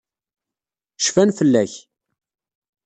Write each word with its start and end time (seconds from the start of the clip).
Cfan 1.05 1.29
fell-ak. 1.37 1.73